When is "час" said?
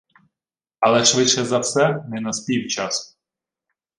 2.67-3.17